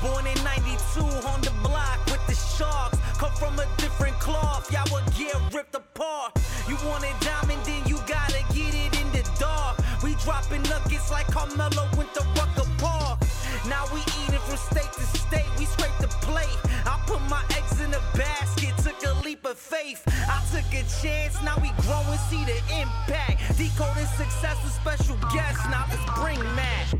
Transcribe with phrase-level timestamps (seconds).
[0.00, 2.98] Born in 92 on the block with the sharks.
[3.18, 6.38] Come from a different cloth, y'all would get ripped apart.
[6.68, 9.78] You want it diamond, then you gotta get it in the dark.
[10.04, 13.18] We dropping nuggets like Carmelo went to Rucker Park.
[13.68, 16.58] Now we eating from state to state, we scrape the plate.
[16.86, 20.02] I put my eggs in a basket, took a leap of faith.
[20.06, 23.33] I took a chance, now we grow and see the impact.
[23.64, 26.94] Decoding success with special guests, now let's bring Matt.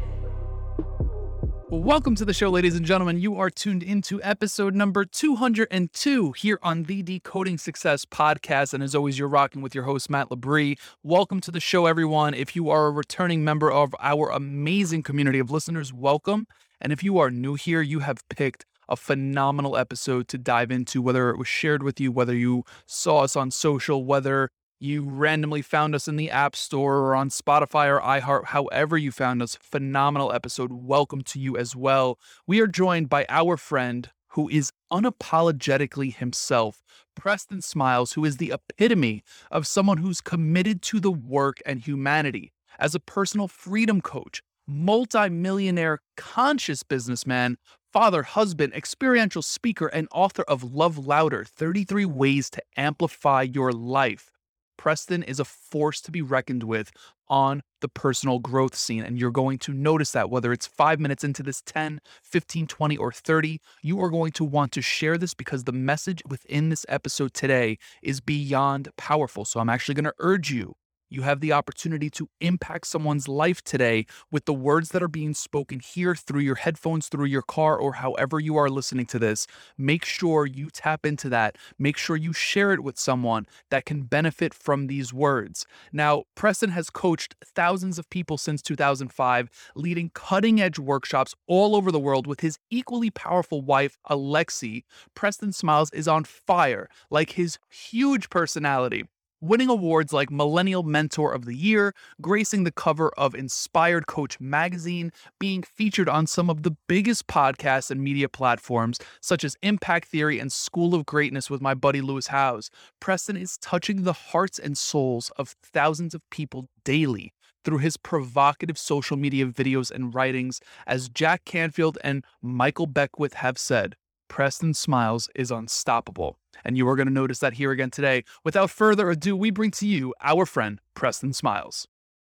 [1.68, 3.20] Welcome to the show, ladies and gentlemen.
[3.20, 8.72] You are tuned into episode number 202 here on the Decoding Success podcast.
[8.72, 10.78] And as always, you're rocking with your host, Matt Labrie.
[11.02, 12.32] Welcome to the show, everyone.
[12.32, 16.46] If you are a returning member of our amazing community of listeners, welcome.
[16.80, 21.02] And if you are new here, you have picked a phenomenal episode to dive into,
[21.02, 24.48] whether it was shared with you, whether you saw us on social, whether
[24.80, 29.12] you randomly found us in the App Store or on Spotify or iHeart, however you
[29.12, 30.72] found us, phenomenal episode.
[30.72, 32.18] Welcome to you as well.
[32.46, 36.82] We are joined by our friend who is unapologetically himself,
[37.14, 42.52] Preston Smiles, who is the epitome of someone who's committed to the work and humanity.
[42.78, 47.56] As a personal freedom coach, multi-millionaire conscious businessman,
[47.92, 54.33] father, husband, experiential speaker, and author of Love Louder 33 Ways to Amplify Your Life.
[54.76, 56.92] Preston is a force to be reckoned with
[57.28, 59.02] on the personal growth scene.
[59.02, 62.96] And you're going to notice that whether it's five minutes into this 10, 15, 20,
[62.96, 66.84] or 30, you are going to want to share this because the message within this
[66.88, 69.44] episode today is beyond powerful.
[69.44, 70.74] So I'm actually going to urge you
[71.08, 75.34] you have the opportunity to impact someone's life today with the words that are being
[75.34, 79.46] spoken here through your headphones, through your car, or however you are listening to this.
[79.78, 81.56] Make sure you tap into that.
[81.78, 85.66] Make sure you share it with someone that can benefit from these words.
[85.92, 91.92] Now, Preston has coached thousands of people since 2005, leading cutting edge workshops all over
[91.92, 94.84] the world with his equally powerful wife, Alexi.
[95.14, 99.04] Preston Smiles is on fire, like his huge personality
[99.44, 105.12] winning awards like Millennial Mentor of the Year, gracing the cover of Inspired Coach magazine,
[105.38, 110.38] being featured on some of the biggest podcasts and media platforms such as Impact Theory
[110.38, 112.70] and School of Greatness with my buddy Lewis Howes.
[113.00, 117.34] Preston is touching the hearts and souls of thousands of people daily
[117.64, 123.58] through his provocative social media videos and writings, as Jack Canfield and Michael Beckwith have
[123.58, 123.96] said.
[124.28, 126.38] Preston Smiles is unstoppable.
[126.64, 128.24] And you are going to notice that here again today.
[128.44, 131.86] Without further ado, we bring to you our friend, Preston Smiles.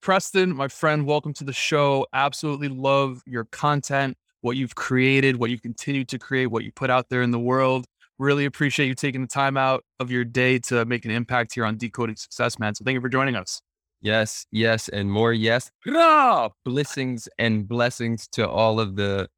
[0.01, 2.07] Preston, my friend, welcome to the show.
[2.13, 6.91] Absolutely love your content, what you've created, what you continue to create, what you put
[6.91, 7.87] out there in the world.
[8.19, 11.65] Really appreciate you taking the time out of your day to make an impact here
[11.65, 12.75] on Decoding Success, man.
[12.75, 13.61] So thank you for joining us.
[14.01, 15.71] Yes, yes, and more yes.
[15.85, 16.51] Hurrah!
[16.65, 19.29] Blessings and blessings to all of the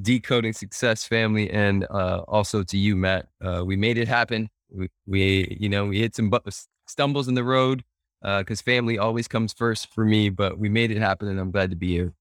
[0.00, 4.48] decoding success family and uh, also to you matt uh, we made it happen.
[4.70, 6.32] We, we you know we hit some
[6.86, 7.84] stumbles in the road
[8.22, 11.38] uh because uh, family always comes first for me but we made it happen and
[11.38, 12.14] i'm glad to be here.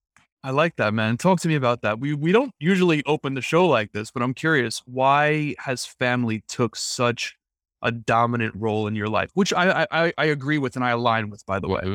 [0.44, 1.18] I like that man.
[1.18, 2.00] Talk to me about that.
[2.00, 6.44] We we don't usually open the show like this but i'm curious why has family
[6.48, 7.38] took such
[7.84, 9.32] a dominant role in your life?
[9.34, 11.82] Which i i, I agree with and i align with by the way.
[11.82, 11.94] Mm-hmm.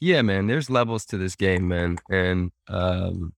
[0.00, 3.32] yeah man there's levels to this game man and um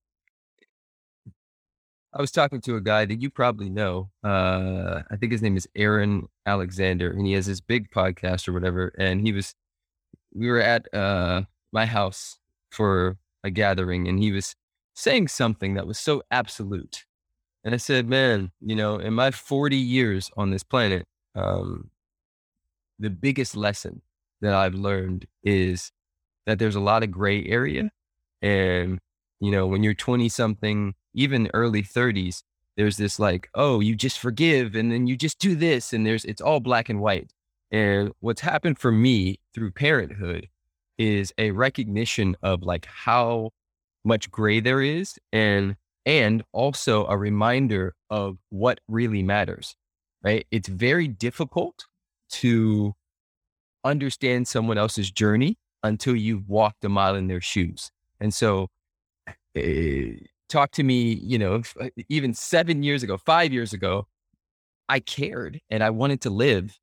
[2.14, 4.10] I was talking to a guy that you probably know.
[4.22, 8.52] Uh, I think his name is Aaron Alexander, and he has this big podcast or
[8.52, 8.92] whatever.
[8.98, 9.54] And he was,
[10.34, 12.38] we were at uh, my house
[12.70, 14.54] for a gathering, and he was
[14.94, 17.04] saying something that was so absolute.
[17.64, 21.90] And I said, man, you know, in my 40 years on this planet, um,
[22.98, 24.02] the biggest lesson
[24.42, 25.92] that I've learned is
[26.46, 27.90] that there's a lot of gray area.
[28.42, 28.98] And,
[29.42, 32.44] you know, when you're 20 something, even early 30s,
[32.76, 35.92] there's this like, oh, you just forgive and then you just do this.
[35.92, 37.32] And there's, it's all black and white.
[37.72, 40.48] And what's happened for me through parenthood
[40.96, 43.50] is a recognition of like how
[44.04, 45.74] much gray there is and,
[46.06, 49.74] and also a reminder of what really matters,
[50.22, 50.46] right?
[50.52, 51.86] It's very difficult
[52.30, 52.94] to
[53.82, 57.90] understand someone else's journey until you've walked a mile in their shoes.
[58.20, 58.68] And so,
[59.56, 64.06] uh, talk to me, you know, uh, even seven years ago, five years ago,
[64.88, 66.78] I cared and I wanted to live,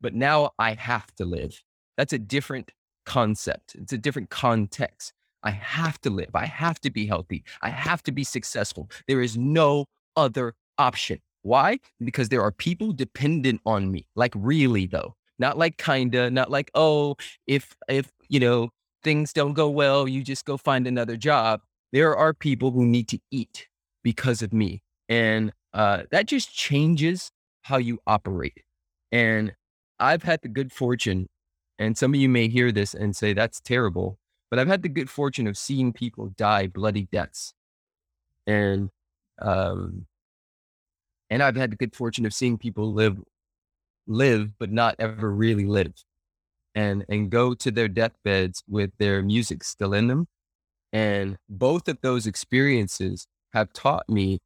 [0.00, 1.62] but now I have to live.
[1.96, 2.72] That's a different
[3.06, 3.74] concept.
[3.74, 5.12] It's a different context.
[5.42, 6.30] I have to live.
[6.34, 7.44] I have to be healthy.
[7.62, 8.90] I have to be successful.
[9.08, 9.86] There is no
[10.16, 11.20] other option.
[11.42, 11.78] Why?
[12.02, 14.06] Because there are people dependent on me.
[14.16, 15.14] Like really though.
[15.38, 17.16] Not like kinda, not like, oh,
[17.46, 18.70] if if you know
[19.02, 21.60] things don't go well, you just go find another job
[21.94, 23.68] there are people who need to eat
[24.02, 24.82] because of me.
[25.08, 27.30] And uh, that just changes
[27.62, 28.64] how you operate.
[29.12, 29.54] And
[30.00, 31.28] I've had the good fortune,
[31.78, 34.18] and some of you may hear this and say, that's terrible,
[34.50, 37.54] but I've had the good fortune of seeing people die bloody deaths.
[38.44, 38.90] And,
[39.40, 40.06] um,
[41.30, 43.18] and I've had the good fortune of seeing people live,
[44.08, 45.94] live, but not ever really live
[46.74, 50.26] and, and go to their deathbeds with their music still in them
[50.94, 54.38] and both of those experiences have taught me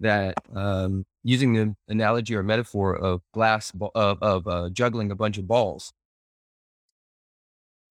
[0.00, 5.38] that um, using the analogy or metaphor of glass of, of uh, juggling a bunch
[5.38, 5.94] of balls,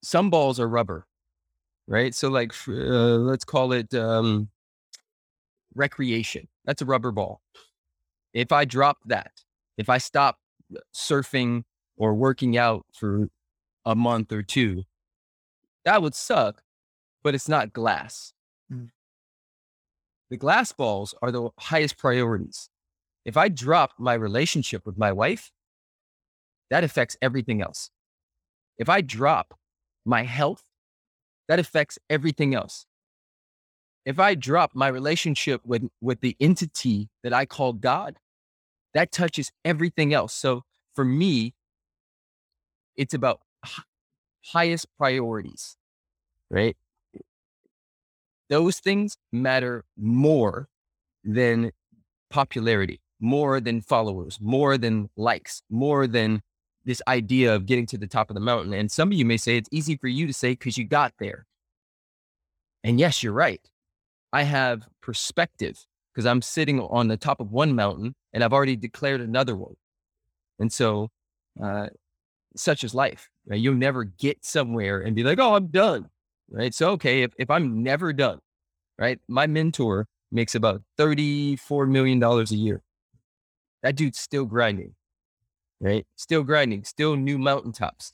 [0.04, 1.08] some balls are rubber,
[1.88, 2.14] right?
[2.14, 4.50] So, like, uh, let's call it um,
[5.74, 6.48] recreation.
[6.66, 7.42] That's a rubber ball.
[8.32, 9.32] If I drop that,
[9.78, 10.38] if I stop
[10.96, 11.64] surfing
[11.98, 13.30] or working out for
[13.86, 14.84] a month or two,
[15.86, 16.63] that would suck
[17.24, 18.34] but it's not glass.
[18.72, 18.90] Mm.
[20.30, 22.70] The glass balls are the highest priorities.
[23.26, 25.52] If I drop my relationship with my wife,
[26.70, 27.90] that affects everything else.
[28.78, 29.58] If I drop
[30.06, 30.64] my health,
[31.48, 32.86] that affects everything else.
[34.06, 38.18] If I drop my relationship with, with the entity that I call God,
[38.94, 40.34] that touches everything else.
[40.34, 41.54] So for me,
[42.96, 43.42] it's about
[44.52, 45.78] highest priorities,
[46.50, 46.76] right?
[48.54, 50.68] Those things matter more
[51.24, 51.72] than
[52.30, 56.40] popularity, more than followers, more than likes, more than
[56.86, 58.72] this idea of getting to the top of the mountain.
[58.72, 61.14] And some of you may say it's easy for you to say because you got
[61.20, 61.48] there.
[62.84, 63.62] And yes, you're right.
[64.32, 65.84] I have perspective
[66.14, 69.74] because I'm sitting on the top of one mountain and I've already declared another one.
[70.60, 71.10] And so,
[71.60, 71.88] uh,
[72.56, 73.30] such is life.
[73.48, 73.60] Right?
[73.60, 76.10] You'll never get somewhere and be like, oh, I'm done.
[76.54, 76.74] Right.
[76.74, 78.38] So, okay, if, if I'm never done,
[79.00, 79.20] right?
[79.28, 82.82] My mentor makes about $34 million a year.
[83.82, 84.94] That dude's still grinding,
[85.82, 86.06] right?
[86.16, 88.14] Still grinding, still new mountaintops.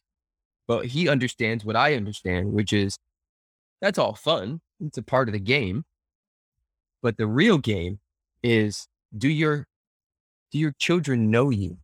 [0.68, 2.98] But he understands what I understand, which is
[3.82, 4.62] that's all fun.
[4.80, 5.84] It's a part of the game.
[7.02, 8.00] But the real game
[8.42, 8.88] is
[9.18, 9.68] do your
[10.52, 11.78] do your children know you?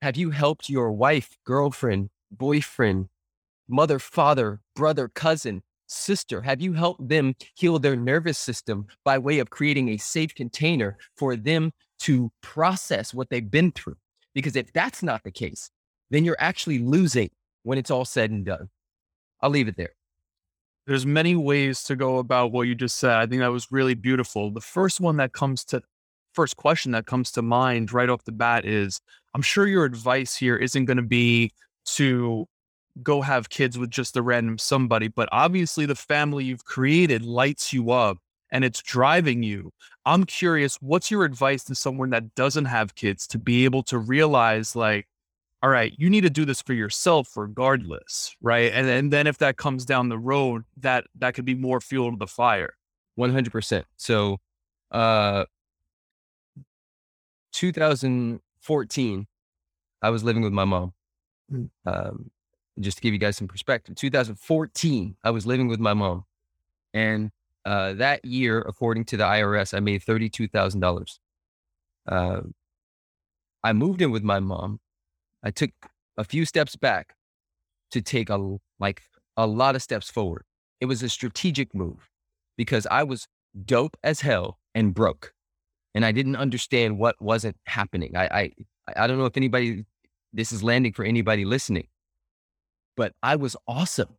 [0.00, 3.08] Have you helped your wife, girlfriend, boyfriend,
[3.68, 6.42] mother, father, brother, cousin sister?
[6.42, 10.96] Have you helped them heal their nervous system by way of creating a safe container
[11.16, 13.96] for them to process what they've been through?
[14.34, 15.70] Because if that's not the case,
[16.10, 17.30] then you're actually losing
[17.62, 18.68] when it's all said and done.
[19.40, 19.94] I'll leave it there.
[20.86, 23.16] There's many ways to go about what you just said.
[23.16, 24.50] I think that was really beautiful.
[24.50, 25.82] The first one that comes to
[26.34, 29.00] first question that comes to mind right off the bat is
[29.34, 31.52] I'm sure your advice here isn't going to be
[31.86, 32.46] to
[33.02, 37.72] go have kids with just a random somebody, but obviously the family you've created lights
[37.72, 38.18] you up
[38.50, 39.72] and it's driving you.
[40.06, 43.98] I'm curious, what's your advice to someone that doesn't have kids to be able to
[43.98, 45.08] realize, like,
[45.62, 48.70] all right, you need to do this for yourself regardless, right?
[48.72, 52.12] And, and then if that comes down the road, that that could be more fuel
[52.12, 52.74] to the fire.
[53.18, 53.84] 100%.
[53.96, 54.38] So,
[54.90, 55.46] uh,
[57.52, 59.26] 2014,
[60.02, 60.92] I was living with my mom.
[61.50, 61.70] Mm.
[61.86, 62.30] Um,
[62.80, 66.24] just to give you guys some perspective, 2014, I was living with my mom.
[66.92, 67.30] And
[67.64, 71.18] uh, that year, according to the IRS, I made $32,000.
[72.06, 72.40] Uh,
[73.62, 74.80] I moved in with my mom.
[75.42, 75.70] I took
[76.16, 77.14] a few steps back
[77.90, 79.02] to take a like
[79.36, 80.44] a lot of steps forward.
[80.80, 82.10] It was a strategic move
[82.56, 83.26] because I was
[83.64, 85.32] dope as hell and broke,
[85.94, 88.16] and I didn't understand what wasn't happening.
[88.16, 88.50] I I
[88.96, 89.84] I don't know if anybody
[90.32, 91.86] this is landing for anybody listening,
[92.96, 94.16] but I was awesome.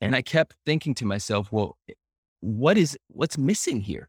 [0.00, 1.94] And I kept thinking to myself, well, eh,
[2.40, 4.08] what is what's missing here?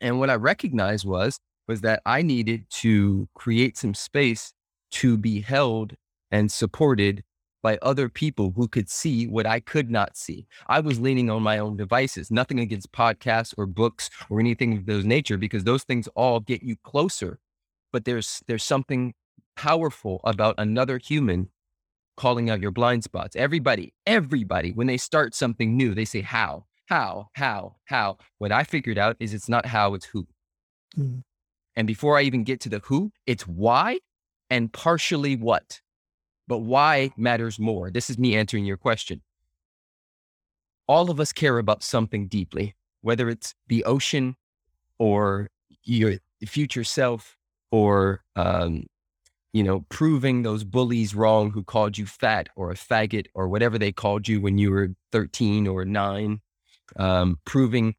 [0.00, 4.52] And what I recognized was was that I needed to create some space
[4.92, 5.94] to be held
[6.30, 7.24] and supported
[7.62, 10.46] by other people who could see what I could not see.
[10.66, 14.84] I was leaning on my own devices, nothing against podcasts or books or anything of
[14.84, 17.38] those nature, because those things all get you closer.
[17.90, 19.14] But there's there's something
[19.56, 21.48] powerful about another human
[22.16, 23.36] calling out your blind spots.
[23.36, 28.18] Everybody, everybody, when they start something new, they say, How, how, how, how.
[28.38, 30.26] What I figured out is it's not how, it's who.
[30.96, 31.22] Mm.
[31.76, 33.98] And before I even get to the who, it's why
[34.50, 35.80] and partially what.
[36.46, 37.90] But why matters more.
[37.90, 39.22] This is me answering your question.
[40.86, 44.36] All of us care about something deeply, whether it's the ocean
[44.98, 45.48] or
[45.82, 46.16] your
[46.46, 47.36] future self
[47.70, 48.86] or um,
[49.54, 53.78] you know, proving those bullies wrong who called you fat or a faggot or whatever
[53.78, 56.40] they called you when you were 13 or nine.
[56.98, 57.94] um, proving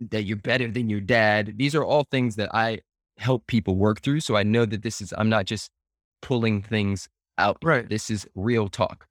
[0.00, 1.54] that you're better than your dad.
[1.56, 2.80] These are all things that I
[3.18, 4.20] help people work through.
[4.20, 5.70] So I know that this is, I'm not just
[6.22, 7.58] pulling things out.
[7.62, 7.88] Right.
[7.88, 9.06] This is real talk.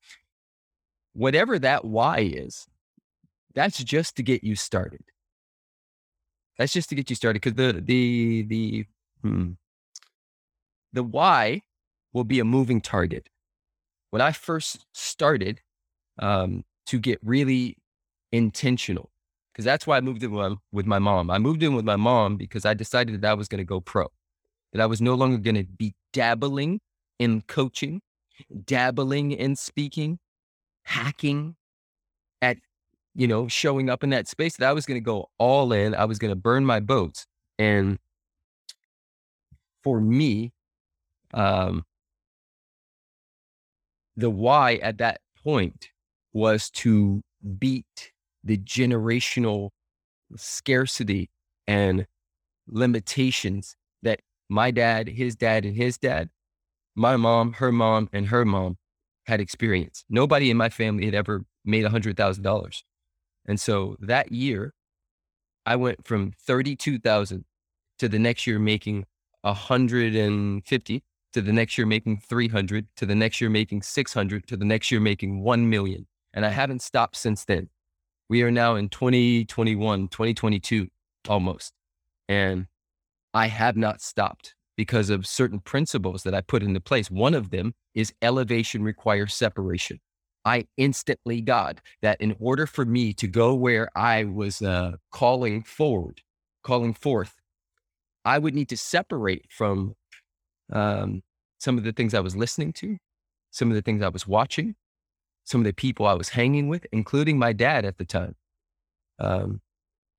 [1.13, 2.68] Whatever that why is,
[3.56, 5.04] that's just to get you started.
[6.58, 8.86] That's just to get you started because the, the, the,
[9.24, 9.51] hmm,
[10.95, 11.61] the why
[12.13, 13.29] will be a moving target.
[14.09, 15.61] When I first started
[16.19, 17.77] um, to get really
[18.31, 19.11] intentional,
[19.51, 20.31] because that's why I moved in
[20.71, 21.29] with, my mom.
[21.29, 23.79] I moved in with my mom because I decided that I was going to go
[23.79, 24.07] pro,
[24.71, 26.81] that I was no longer going to be dabbling
[27.19, 28.01] in coaching,
[28.65, 30.19] dabbling in speaking,
[30.83, 31.55] hacking
[32.41, 32.57] at,
[33.13, 35.95] you know, showing up in that space, that I was going to go all in.
[35.95, 37.25] I was going to burn my boats.
[37.57, 37.97] And
[39.83, 40.51] for me,
[41.36, 41.84] um,
[44.15, 45.89] the why at that point
[46.34, 47.22] was to
[47.60, 48.12] beat
[48.44, 49.70] the generational
[50.36, 51.30] scarcity
[51.68, 52.08] and
[52.68, 56.30] limitations that my dad, his dad, and his dad,
[56.96, 58.77] my mom, her mom, and her mom
[59.25, 60.06] had experienced.
[60.10, 62.84] Nobody in my family had ever made a $100,000.
[63.48, 64.74] And so that year,
[65.65, 67.44] I went from 32,000
[68.00, 69.06] to the next year making
[69.42, 71.04] 150
[71.36, 74.89] to the next year making 300 to the next year making 600 to the next
[74.89, 76.08] year making 1 million.
[76.34, 77.68] And I haven't stopped since then.
[78.30, 80.88] We are now in 2021, 2022
[81.27, 81.74] almost.
[82.30, 82.68] And
[83.34, 87.12] I have not stopped because of certain principles that I put into place.
[87.12, 90.00] One of them is elevation requires separation.
[90.46, 95.63] I instantly got that in order for me to go where I was uh, calling
[95.63, 96.22] forward,
[96.63, 97.36] calling forth,
[98.24, 99.96] I would need to separate from
[100.72, 101.22] um,
[101.60, 102.98] some of the things I was listening to,
[103.51, 104.75] some of the things I was watching,
[105.43, 108.36] some of the people I was hanging with, including my dad at the time.
[109.19, 109.62] Um,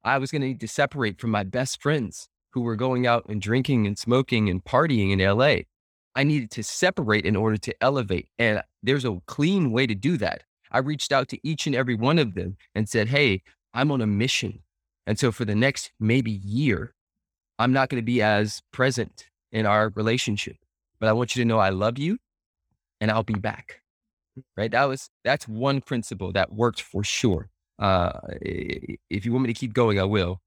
[0.05, 3.26] I was going to need to separate from my best friends who were going out
[3.29, 5.65] and drinking and smoking and partying in LA.
[6.15, 8.29] I needed to separate in order to elevate.
[8.38, 10.45] And there's a clean way to do that.
[10.71, 13.43] I reached out to each and every one of them and said, Hey,
[13.75, 14.61] I'm on a mission.
[15.07, 16.95] And so for the next maybe year,
[17.59, 20.57] I'm not going to be as present in our relationship,
[21.00, 22.19] but I want you to know I love you
[23.00, 23.81] and I'll be back.
[24.57, 24.71] Right.
[24.71, 27.49] That was, that's one principle that worked for sure.
[27.79, 28.12] Uh,
[28.43, 30.41] if you want me to keep going, I will.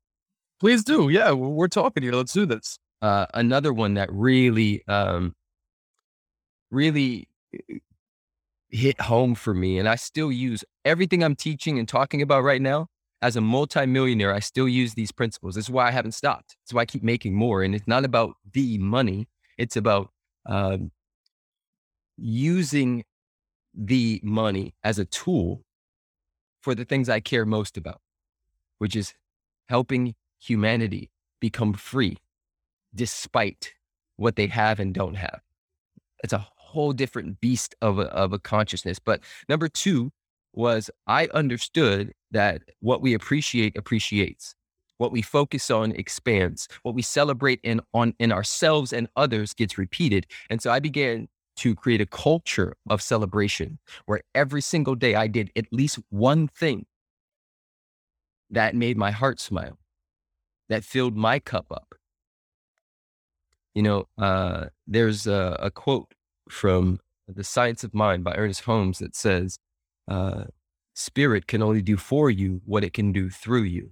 [0.59, 1.09] Please do.
[1.09, 1.31] Yeah.
[1.31, 2.13] We're talking here.
[2.13, 2.77] Let's do this.
[3.01, 5.33] Uh, another one that really, um,
[6.69, 7.75] really uh,
[8.69, 9.79] hit home for me.
[9.79, 12.89] And I still use everything I'm teaching and talking about right now
[13.21, 15.55] as a multimillionaire, I still use these principles.
[15.55, 16.55] This is why I haven't stopped.
[16.61, 17.63] That's why I keep making more.
[17.63, 20.09] And it's not about the money, it's about
[20.45, 20.91] um,
[22.17, 23.03] using
[23.73, 25.63] the money as a tool
[26.61, 28.01] for the things I care most about,
[28.77, 29.13] which is
[29.67, 32.17] helping humanity become free
[32.93, 33.73] despite
[34.15, 35.41] what they have and don't have.
[36.23, 38.99] It's a whole different beast of a, of a consciousness.
[38.99, 40.11] But number two
[40.53, 44.55] was I understood that what we appreciate appreciates.
[44.97, 46.67] What we focus on expands.
[46.83, 50.27] What we celebrate in on in ourselves and others gets repeated.
[50.49, 51.27] And so I began
[51.57, 56.47] to create a culture of celebration where every single day I did at least one
[56.47, 56.85] thing
[58.49, 59.77] that made my heart smile,
[60.69, 61.95] that filled my cup up.
[63.75, 66.13] You know, uh, there's a, a quote
[66.49, 69.59] from The Science of Mind by Ernest Holmes that says,
[70.09, 70.45] uh,
[70.95, 73.91] spirit can only do for you what it can do through you.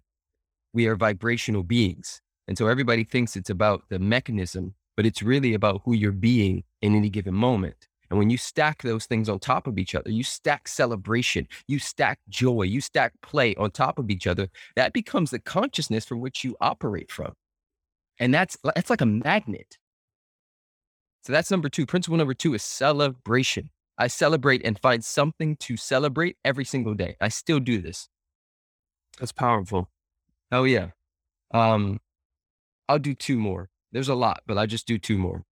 [0.74, 2.22] We are vibrational beings.
[2.48, 6.64] And so everybody thinks it's about the mechanism, but it's really about who you're being
[6.82, 7.88] in any given moment.
[8.10, 11.78] And when you stack those things on top of each other, you stack celebration, you
[11.78, 16.22] stack joy, you stack play on top of each other, that becomes the consciousness from
[16.22, 17.34] which you operate from.
[18.20, 19.78] And that's that's like a magnet.
[21.24, 21.86] So that's number two.
[21.86, 23.70] Principle number two is celebration.
[23.98, 27.16] I celebrate and find something to celebrate every single day.
[27.20, 28.10] I still do this.
[29.20, 29.89] That's powerful.
[30.51, 30.89] Oh yeah.
[31.51, 32.00] Um,
[32.88, 33.70] I'll do two more.
[33.92, 35.44] There's a lot, but I just do two more.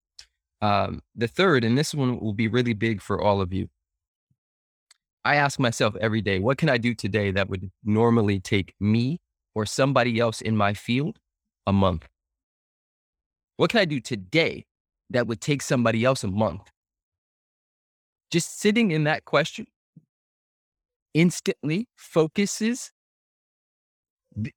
[0.61, 3.69] Um, the third, and this one will be really big for all of you.
[5.23, 9.19] I ask myself every day, what can I do today that would normally take me
[9.55, 11.17] or somebody else in my field
[11.65, 12.07] a month?
[13.57, 14.65] What can I do today
[15.09, 16.69] that would take somebody else a month?
[18.31, 19.65] Just sitting in that question
[21.13, 22.91] instantly focuses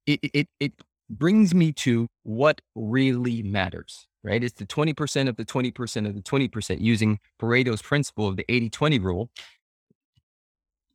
[0.07, 0.73] it, it, it
[1.09, 6.23] brings me to what really matters right it's the 20% of the 20% of the
[6.23, 9.31] 20% using pareto's principle of the 80-20 rule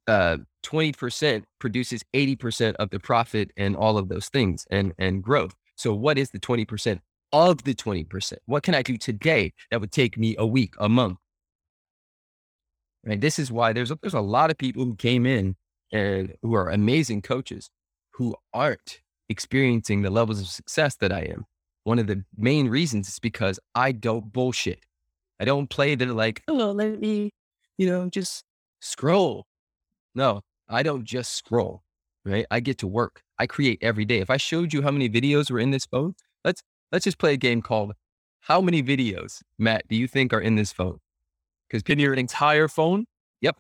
[0.08, 5.56] uh, 20% produces 80% of the profit and all of those things and, and growth.
[5.76, 7.00] So what is the 20%
[7.32, 8.34] of the 20%?
[8.46, 11.18] What can I do today that would take me a week, a month?
[13.06, 13.20] Right.
[13.20, 15.56] This is why there's a, there's a lot of people who came in
[15.92, 17.70] and who are amazing coaches
[18.12, 21.46] who aren't experiencing the levels of success that I am.
[21.84, 24.86] One of the main reasons is because I don't bullshit.
[25.40, 27.32] I don't play the like, oh, let me,
[27.78, 28.46] you know, just
[28.80, 29.48] scroll.
[30.16, 31.84] No, I don't just scroll,
[32.24, 32.46] right?
[32.50, 33.22] I get to work.
[33.38, 34.20] I create every day.
[34.20, 37.34] If I showed you how many videos were in this phone, let's let's just play
[37.34, 37.94] a game called
[38.42, 41.00] How many videos, Matt, do you think are in this phone?
[41.70, 43.06] Because in your entire phone?
[43.42, 43.58] Yep.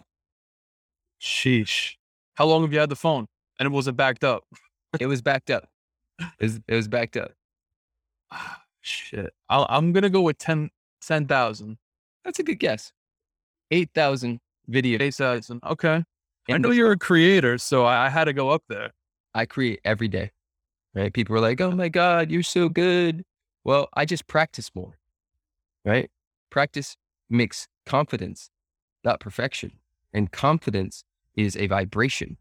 [1.21, 1.95] Sheesh.
[2.35, 3.27] How long have you had the phone?
[3.59, 4.43] And it wasn't backed up.
[4.99, 5.69] it was backed up.
[6.19, 7.31] It was, it was backed up.
[8.31, 9.33] Ah, shit.
[9.49, 10.69] i am gonna go with 10
[11.05, 11.77] 10,000.
[12.23, 12.93] That's a good guess.
[13.71, 15.01] 8,000 videos.
[15.01, 15.59] 8,000.
[15.63, 16.03] Okay.
[16.49, 18.91] I know you're a creator, so I, I had to go up there.
[19.33, 20.31] I create every day.
[20.93, 21.11] Right?
[21.11, 23.23] People are like, "Oh my god, you're so good."
[23.63, 24.99] Well, I just practice more.
[25.85, 26.11] Right?
[26.49, 26.97] Practice
[27.33, 28.49] makes confidence,
[29.03, 29.73] not perfection.
[30.13, 31.03] And confidence
[31.35, 32.37] is a vibration.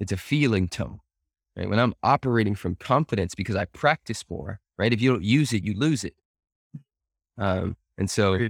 [0.00, 1.00] It's a feeling tone.
[1.56, 1.68] Right?
[1.68, 4.92] When I'm operating from confidence because I practice more, right?
[4.92, 6.14] If you don't use it, you lose it.
[7.38, 8.48] Um, and so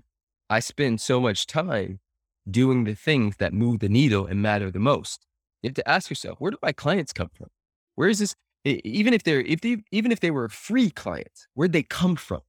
[0.50, 2.00] I spend so much time
[2.48, 5.26] doing the things that move the needle and matter the most.
[5.62, 7.48] You have to ask yourself, where do my clients come from?
[7.94, 8.34] Where is this?
[8.64, 12.40] Even if they're if they even if they were free clients, where'd they come from?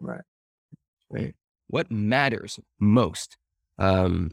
[0.00, 0.22] Right.
[1.10, 1.34] Right.
[1.70, 3.36] What matters most?
[3.78, 4.32] Um,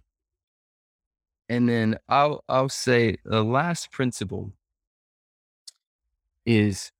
[1.48, 4.54] and then I'll I'll say the last principle
[6.46, 6.92] is,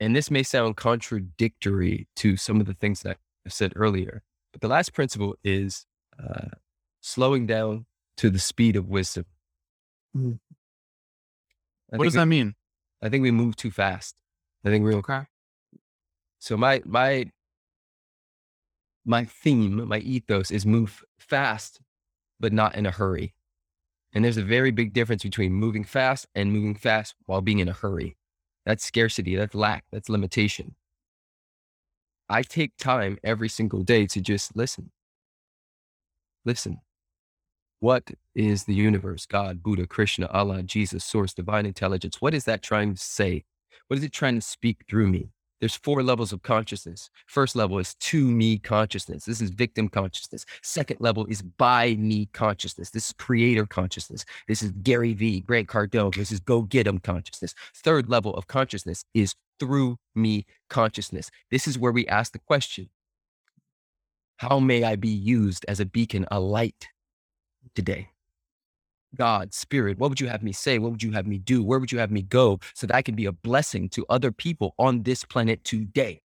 [0.00, 4.60] and this may sound contradictory to some of the things that I said earlier, but
[4.60, 5.86] the last principle is
[6.18, 6.56] uh,
[7.00, 9.24] slowing down to the speed of wisdom.
[10.16, 10.40] Mm.
[11.90, 12.54] What does we, that mean?
[13.00, 14.16] I think we move too fast.
[14.64, 15.22] I think we're okay.
[16.38, 17.30] So my my
[19.10, 21.80] my theme, my ethos is move fast,
[22.38, 23.34] but not in a hurry.
[24.12, 27.68] And there's a very big difference between moving fast and moving fast while being in
[27.68, 28.16] a hurry.
[28.64, 30.76] That's scarcity, that's lack, that's limitation.
[32.28, 34.92] I take time every single day to just listen.
[36.44, 36.80] Listen.
[37.80, 42.20] What is the universe, God, Buddha, Krishna, Allah, Jesus, source, divine intelligence?
[42.20, 43.44] What is that trying to say?
[43.88, 45.30] What is it trying to speak through me?
[45.60, 47.10] There's four levels of consciousness.
[47.26, 49.26] First level is to me consciousness.
[49.26, 50.46] This is victim consciousness.
[50.62, 52.90] Second level is by me consciousness.
[52.90, 54.24] This is creator consciousness.
[54.48, 56.14] This is Gary Vee, Grant Cardone.
[56.14, 57.54] This is go get 'em consciousness.
[57.74, 61.30] Third level of consciousness is through me consciousness.
[61.50, 62.88] This is where we ask the question
[64.38, 66.88] How may I be used as a beacon, a light
[67.74, 68.08] today?
[69.16, 70.78] God, Spirit, what would you have me say?
[70.78, 71.64] What would you have me do?
[71.64, 74.30] Where would you have me go so that I can be a blessing to other
[74.30, 76.20] people on this planet today?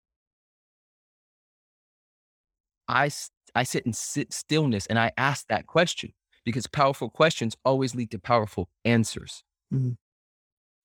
[2.88, 3.10] I,
[3.56, 8.12] I sit in sit stillness and I ask that question because powerful questions always lead
[8.12, 9.44] to powerful answers.
[9.74, 9.92] Mm-hmm.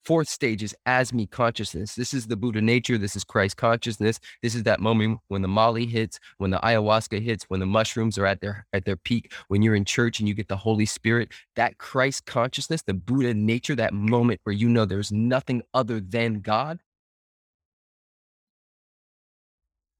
[0.09, 1.95] Fourth stage is as me consciousness.
[1.95, 2.97] This is the Buddha nature.
[2.97, 4.19] This is Christ consciousness.
[4.43, 8.17] This is that moment when the Molly hits, when the ayahuasca hits, when the mushrooms
[8.17, 10.87] are at their at their peak, when you're in church and you get the Holy
[10.87, 11.29] Spirit.
[11.57, 16.41] That Christ consciousness, the Buddha nature, that moment where you know there's nothing other than
[16.41, 16.81] God.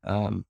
[0.05, 0.47] Um,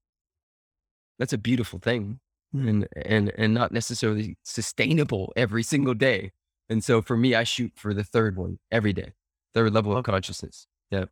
[1.19, 2.21] that's a beautiful thing,
[2.53, 6.31] and and and not necessarily sustainable every single day.
[6.69, 9.15] And so for me, I shoot for the third one every day
[9.55, 10.67] their level of consciousness.
[10.91, 11.07] Yeah.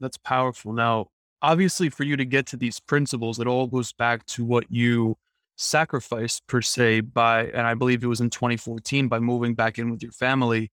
[0.00, 0.72] That's powerful.
[0.72, 1.08] Now,
[1.42, 5.16] obviously, for you to get to these principles, it all goes back to what you
[5.56, 9.90] sacrificed per se by, and I believe it was in 2014 by moving back in
[9.90, 10.70] with your family.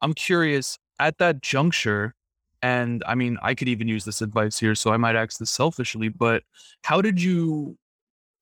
[0.00, 2.14] I'm curious at that juncture,
[2.62, 5.50] and I mean, I could even use this advice here, so I might ask this
[5.50, 6.42] selfishly, but
[6.82, 7.76] how did you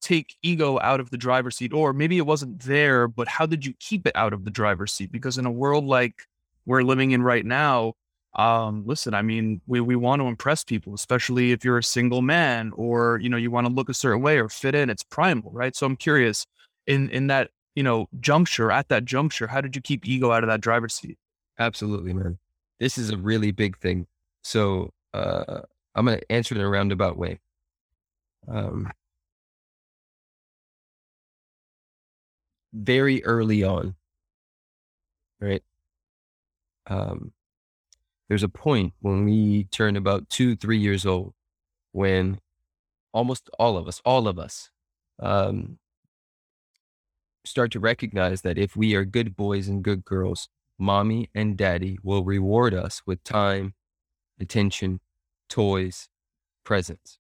[0.02, 1.72] take ego out of the driver's seat?
[1.72, 4.92] Or maybe it wasn't there, but how did you keep it out of the driver's
[4.92, 5.11] seat?
[5.11, 6.22] Because in a world like
[6.66, 7.94] we're living in right now,
[8.37, 12.22] um, listen, I mean, we, we want to impress people, especially if you're a single
[12.22, 14.90] man or, you know, you want to look a certain way or fit in.
[14.90, 15.75] It's primal, right?
[15.75, 16.46] So I'm curious
[16.87, 20.44] in, in that, you know, juncture, at that juncture, how did you keep ego out
[20.44, 21.18] of that driver's seat?
[21.59, 22.38] Absolutely, man.
[22.79, 24.07] This is a really big thing.
[24.44, 25.62] So uh,
[25.94, 27.40] I'm going to answer it in a roundabout way.
[28.49, 28.90] Um,
[32.75, 33.94] very early on,
[35.40, 35.62] right?
[36.87, 37.33] Um,
[38.29, 41.35] there's a point when we turn about two, three years old
[41.93, 42.39] when
[43.12, 44.71] almost all of us, all of us,
[45.21, 45.79] um,
[47.45, 51.99] start to recognize that if we are good boys and good girls, mommy and daddy
[52.03, 53.75] will reward us with time,
[54.41, 55.01] attention,
[55.49, 56.09] toys,
[56.65, 57.19] presents.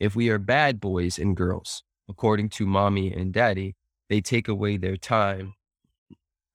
[0.00, 3.76] If we are bad boys and girls, according to mommy and daddy,
[4.10, 5.54] they take away their time,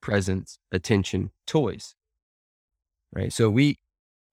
[0.02, 1.96] presents, attention, toys.
[3.14, 3.34] Right?
[3.34, 3.78] So we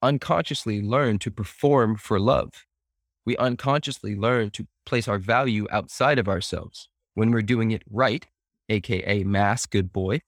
[0.03, 2.51] unconsciously learn to perform for love.
[3.25, 6.89] We unconsciously learn to place our value outside of ourselves.
[7.15, 8.27] When we're doing it right,
[8.69, 10.21] AKA mass good boy,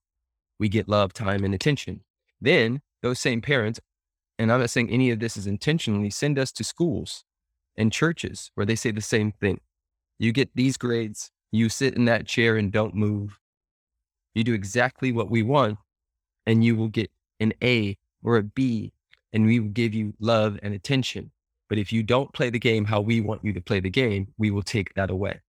[0.59, 2.01] we get love, time, and attention.
[2.41, 3.81] Then those same parents,
[4.39, 7.25] and I'm not saying any of this is intentionally, send us to schools
[7.77, 9.61] and churches where they say the same thing.
[10.19, 13.39] You get these grades, you sit in that chair and don't move.
[14.35, 15.79] You do exactly what we want,
[16.47, 18.93] and you will get an A or a B,
[19.33, 21.31] and we will give you love and attention.
[21.69, 24.29] But if you don't play the game how we want you to play the game,
[24.39, 25.41] we will take that away.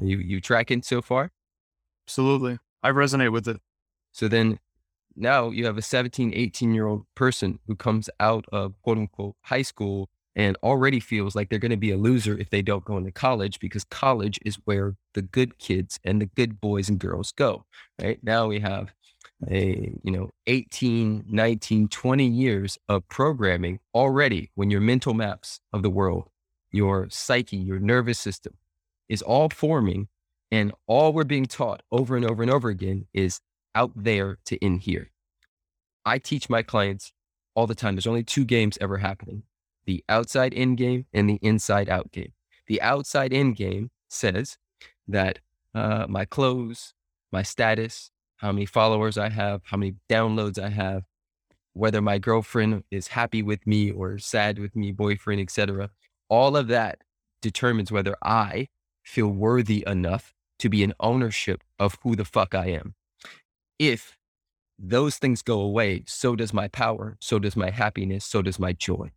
[0.00, 1.32] You you tracking so far?
[2.06, 2.58] Absolutely.
[2.82, 3.60] I resonate with it.
[4.12, 4.58] So then
[5.16, 9.36] now you have a 17, 18 year old person who comes out of quote unquote
[9.42, 12.84] high school and already feels like they're going to be a loser if they don't
[12.84, 16.98] go into college because college is where the good kids and the good boys and
[16.98, 17.64] girls go.
[18.00, 18.92] Right now we have
[19.48, 25.82] a you know 18 19 20 years of programming already when your mental maps of
[25.82, 26.28] the world
[26.72, 28.54] your psyche your nervous system
[29.08, 30.08] is all forming
[30.50, 33.40] and all we're being taught over and over and over again is
[33.74, 35.10] out there to in here
[36.04, 37.12] i teach my clients
[37.54, 39.42] all the time there's only two games ever happening
[39.90, 42.32] the outside in game and the inside out game.
[42.68, 44.58] The outside in game says
[45.08, 45.40] that
[45.74, 46.94] uh, my clothes,
[47.32, 51.04] my status, how many followers I have, how many downloads I have,
[51.74, 55.90] whether my girlfriend is happy with me or sad with me, boyfriend, etc.
[56.28, 57.02] All of that
[57.42, 58.68] determines whether I
[59.02, 62.94] feel worthy enough to be in ownership of who the fuck I am.
[63.78, 64.16] If
[64.78, 68.72] those things go away, so does my power, so does my happiness, so does my
[68.72, 69.10] joy.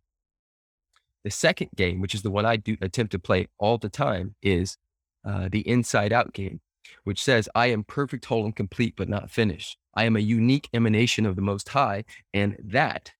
[1.22, 4.34] The second game, which is the one I do attempt to play all the time,
[4.42, 4.76] is
[5.24, 6.60] uh, the inside out game,
[7.04, 9.76] which says, I am perfect, whole, and complete, but not finished.
[9.94, 13.12] I am a unique emanation of the Most High, and that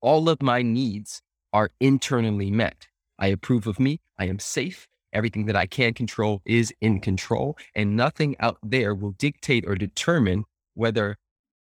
[0.00, 2.88] all of my needs are internally met.
[3.18, 4.00] I approve of me.
[4.18, 4.86] I am safe.
[5.12, 9.74] Everything that I can control is in control, and nothing out there will dictate or
[9.74, 11.16] determine whether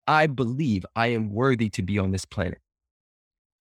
[0.06, 2.60] I believe I am worthy to be on this planet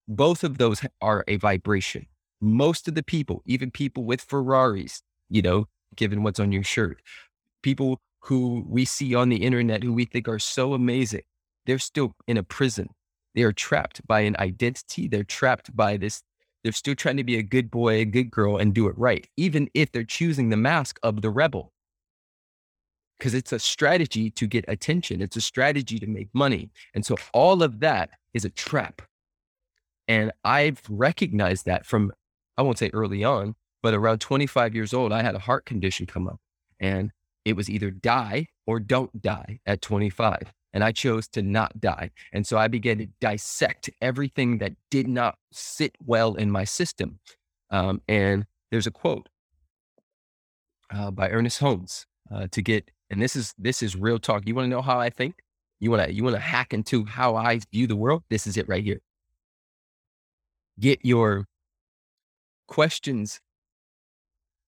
[0.08, 2.06] both of those are a vibration.
[2.40, 7.00] Most of the people, even people with Ferraris, you know, given what's on your shirt,
[7.62, 11.22] people who we see on the internet who we think are so amazing,
[11.66, 12.88] they're still in a prison.
[13.34, 15.08] They are trapped by an identity.
[15.08, 16.22] They're trapped by this.
[16.62, 19.28] They're still trying to be a good boy, a good girl, and do it right,
[19.36, 21.72] even if they're choosing the mask of the rebel.
[23.18, 26.70] Because it's a strategy to get attention, it's a strategy to make money.
[26.94, 29.02] And so all of that is a trap.
[30.08, 32.12] And I've recognized that from,
[32.56, 33.54] I won't say early on,
[33.86, 36.40] but around 25 years old, I had a heart condition come up
[36.80, 37.12] and
[37.44, 40.52] it was either die or don't die at 25.
[40.72, 42.10] And I chose to not die.
[42.32, 47.20] And so I began to dissect everything that did not sit well in my system.
[47.70, 49.28] Um, and there's a quote
[50.92, 54.48] uh, by Ernest Holmes uh, to get, and this is this is real talk.
[54.48, 55.36] You want to know how I think?
[55.78, 58.24] You want to you want to hack into how I view the world?
[58.30, 59.00] This is it right here
[60.80, 61.46] get your
[62.66, 63.40] questions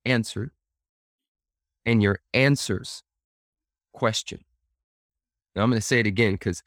[0.08, 0.50] answered
[1.86, 3.02] and your answers
[3.92, 4.40] question.
[5.54, 6.62] Now, I'm going to say it again because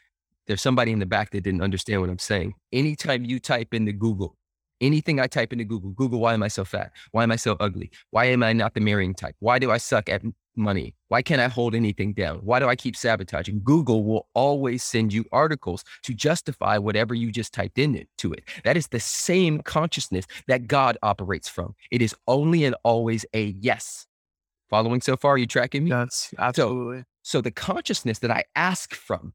[0.47, 2.53] there's somebody in the back that didn't understand what I'm saying.
[2.73, 4.35] Anytime you type into Google,
[4.81, 6.91] anything I type into Google, Google, why am I so fat?
[7.11, 7.91] Why am I so ugly?
[8.09, 9.35] Why am I not the marrying type?
[9.39, 10.23] Why do I suck at
[10.55, 10.95] money?
[11.07, 12.39] Why can't I hold anything down?
[12.39, 13.61] Why do I keep sabotaging?
[13.63, 18.43] Google will always send you articles to justify whatever you just typed into it.
[18.63, 21.75] That is the same consciousness that God operates from.
[21.91, 24.05] It is only and always a yes.
[24.69, 25.33] Following so far?
[25.33, 25.89] Are you tracking me?
[25.89, 26.99] Yes, absolutely.
[26.99, 29.33] So, so the consciousness that I ask from,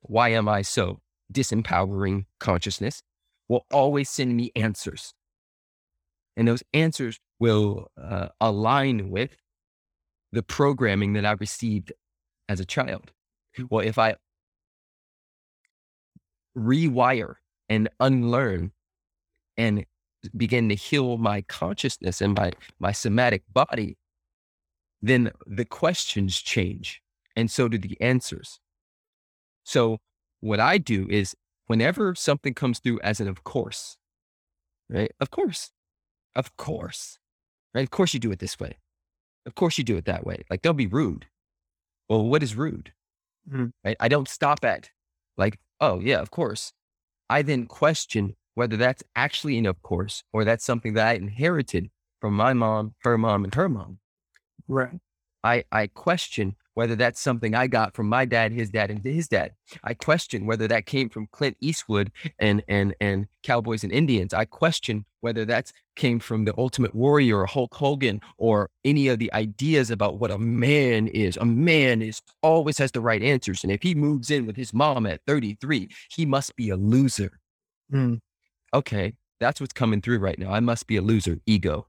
[0.00, 1.00] why am I so
[1.32, 3.02] disempowering consciousness,
[3.48, 5.14] will always send me answers.
[6.36, 9.36] And those answers will uh, align with
[10.32, 11.92] the programming that I received
[12.48, 13.12] as a child.
[13.56, 13.64] Hmm.
[13.70, 14.16] Well, if I
[16.56, 17.34] rewire
[17.68, 18.72] and unlearn
[19.56, 19.84] and
[20.36, 23.96] begin to heal my consciousness and my, my somatic body,
[25.02, 27.02] then the questions change.
[27.36, 28.60] And so do the answers.
[29.64, 29.98] So,
[30.40, 31.34] what I do is
[31.66, 33.96] whenever something comes through as an of course,
[34.88, 35.12] right?
[35.20, 35.70] Of course,
[36.34, 37.18] of course,
[37.74, 37.82] right?
[37.82, 38.78] Of course you do it this way.
[39.46, 40.44] Of course you do it that way.
[40.50, 41.26] Like, don't be rude.
[42.08, 42.92] well, what is rude?
[43.50, 43.72] Mhm.
[43.84, 43.96] Right?
[44.00, 44.90] I don't stop at
[45.38, 46.72] like, oh yeah, of course.
[47.30, 51.90] I then question whether that's actually an of course or that's something that I inherited
[52.20, 54.00] from my mom, her mom, and her mom.
[54.68, 55.00] Right.
[55.44, 59.28] I, I question whether that's something I got from my dad, his dad, and his
[59.28, 59.52] dad.
[59.82, 64.34] I question whether that came from Clint Eastwood and and and Cowboys and Indians.
[64.34, 69.18] I question whether that came from the Ultimate Warrior or Hulk Hogan or any of
[69.18, 71.38] the ideas about what a man is.
[71.38, 74.74] A man is always has the right answers, and if he moves in with his
[74.74, 77.40] mom at 33, he must be a loser.
[77.90, 78.20] Mm.
[78.74, 80.52] Okay, that's what's coming through right now.
[80.52, 81.38] I must be a loser.
[81.46, 81.86] Ego.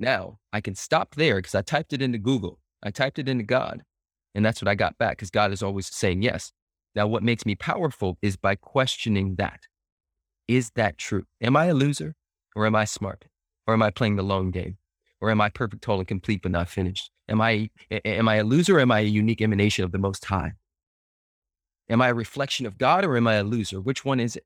[0.00, 2.58] Now I can stop there because I typed it into Google.
[2.82, 3.82] I typed it into God,
[4.38, 6.52] and that's what I got back because God is always saying yes.
[6.94, 9.62] Now, what makes me powerful is by questioning that.
[10.46, 11.24] Is that true?
[11.40, 12.14] Am I a loser
[12.54, 13.24] or am I smart?
[13.66, 14.78] Or am I playing the long game?
[15.20, 17.10] Or am I perfect, whole, and complete but not finished?
[17.28, 17.68] Am I,
[18.04, 20.52] am I a loser or am I a unique emanation of the most high?
[21.90, 23.80] Am I a reflection of God or am I a loser?
[23.80, 24.44] Which one is it?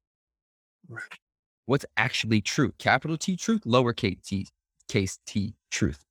[1.66, 2.72] What's actually true?
[2.78, 4.48] Capital T truth, lowercase t,
[4.88, 6.02] case t truth.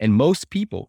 [0.00, 0.88] And most people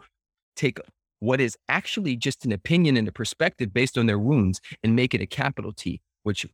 [0.56, 0.80] take
[1.20, 5.14] what is actually just an opinion and a perspective based on their wounds and make
[5.14, 6.46] it a capital T, which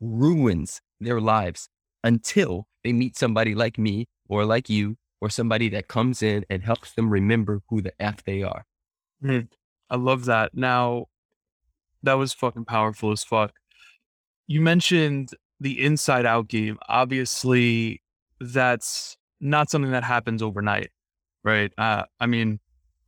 [0.00, 1.68] ruins their lives
[2.04, 6.62] until they meet somebody like me or like you or somebody that comes in and
[6.62, 8.64] helps them remember who the F they are.
[9.90, 10.54] I love that.
[10.54, 11.06] Now,
[12.02, 13.52] that was fucking powerful as fuck.
[14.48, 15.30] You mentioned
[15.60, 16.78] the inside out game.
[16.88, 18.02] Obviously,
[18.40, 20.90] that's not something that happens overnight,
[21.44, 21.72] right?
[21.78, 22.58] Uh, I mean,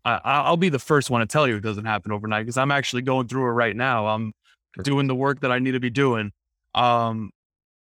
[0.05, 2.71] I, I'll be the first one to tell you it doesn't happen overnight because I'm
[2.71, 4.07] actually going through it right now.
[4.09, 4.33] I'm
[4.77, 4.83] Sure.
[4.83, 6.33] doing the work that I need to be doing.
[6.75, 7.31] Um,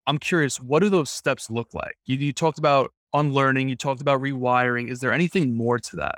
[0.07, 1.95] I'm curious, what do those steps look like?
[2.05, 4.89] You, you talked about unlearning, you talked about rewiring.
[4.89, 6.15] Is there anything more to that?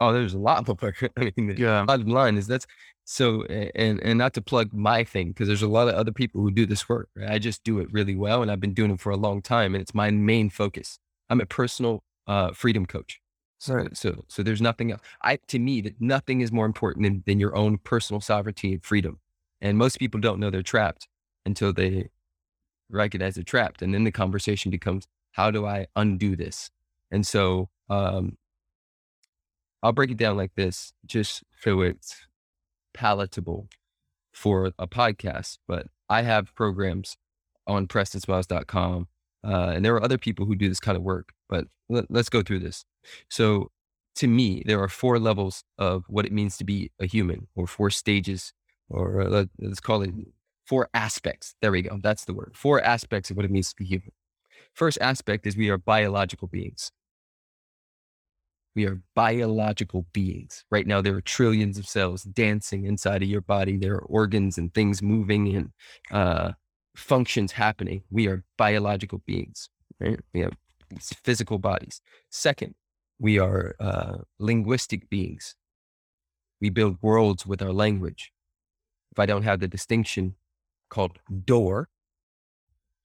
[0.00, 0.94] Oh, there's a lot more.
[1.18, 1.84] I mean, the Yeah.
[1.84, 2.66] bottom line is that's
[3.04, 6.40] so, and and not to plug my thing because there's a lot of other people
[6.40, 7.10] who do this work.
[7.14, 7.30] Right?
[7.32, 9.74] I just do it really well, and I've been doing it for a long time,
[9.74, 10.98] and it's my main focus.
[11.28, 13.20] I'm a personal uh, freedom coach.
[13.64, 15.00] So, so, so there's nothing else.
[15.22, 18.84] I, to me, that nothing is more important than, than your own personal sovereignty and
[18.84, 19.20] freedom.
[19.62, 21.08] And most people don't know they're trapped
[21.46, 22.10] until they
[22.90, 26.70] recognize they're trapped, and then the conversation becomes, how do I undo this?
[27.10, 28.36] And so, um,
[29.82, 32.26] I'll break it down like this, just so it's
[32.92, 33.68] palatable
[34.34, 35.56] for a podcast.
[35.66, 37.16] But I have programs
[37.66, 39.08] on PrestonSmiles.com,
[39.42, 41.32] uh, and there are other people who do this kind of work.
[41.48, 42.84] But let, let's go through this.
[43.28, 43.70] So,
[44.16, 47.66] to me, there are four levels of what it means to be a human, or
[47.66, 48.52] four stages,
[48.88, 50.10] or uh, let, let's call it
[50.66, 51.54] four aspects.
[51.60, 51.98] There we go.
[52.02, 52.52] That's the word.
[52.54, 54.12] Four aspects of what it means to be human.
[54.72, 56.90] First aspect is we are biological beings.
[58.76, 60.64] We are biological beings.
[60.70, 63.76] Right now, there are trillions of cells dancing inside of your body.
[63.76, 65.70] There are organs and things moving and
[66.10, 66.52] uh,
[66.96, 68.02] functions happening.
[68.10, 69.68] We are biological beings.
[70.00, 70.18] Right?
[70.32, 70.56] We have
[70.90, 72.00] these physical bodies.
[72.30, 72.74] Second,
[73.18, 75.56] we are uh, linguistic beings.
[76.60, 78.32] We build worlds with our language.
[79.12, 80.34] If I don't have the distinction
[80.88, 81.88] called door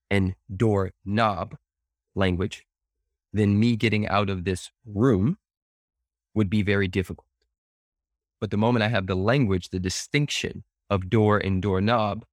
[0.09, 1.55] and door knob
[2.15, 2.65] language,
[3.31, 5.37] then me getting out of this room
[6.33, 7.27] would be very difficult.
[8.39, 12.25] But the moment I have the language, the distinction of door and door knob,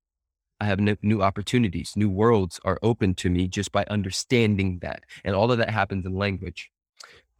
[0.60, 5.04] I have new opportunities, new worlds are open to me just by understanding that.
[5.22, 6.70] And all of that happens in language,